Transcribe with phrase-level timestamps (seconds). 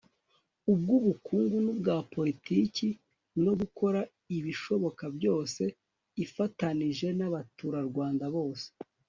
[0.71, 2.87] ubw'ubukungu n'ubwa politiki
[3.43, 3.99] no gukora
[4.37, 5.63] ibishoboka byose,
[6.23, 8.67] ifatanije n'abaturarwanda bose